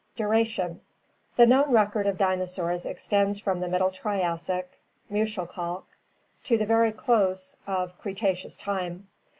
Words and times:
Duration.— 0.15 0.81
The 1.37 1.45
known 1.45 1.69
record 1.69 2.07
of 2.07 2.17
dinosaurs 2.17 2.87
extends 2.87 3.39
from 3.39 3.59
the 3.59 3.67
Middle 3.67 3.91
Triassic 3.91 4.79
(Muschelkalk) 5.11 5.83
to 6.45 6.57
the 6.57 6.65
very 6.65 6.91
close 6.91 7.55
of 7.67 7.95
Cretaceous 7.99 8.57
time. 8.57 9.09